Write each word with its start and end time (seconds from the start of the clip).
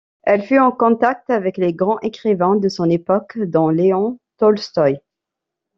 Elle 0.23 0.41
fut 0.41 0.57
en 0.57 0.71
contact 0.71 1.29
avec 1.29 1.57
les 1.57 1.75
grands 1.75 1.99
écrivains 1.99 2.55
de 2.55 2.69
son 2.69 2.89
époque 2.89 3.37
dont 3.37 3.69
Léon 3.69 4.17
Tolstoï. 4.37 4.97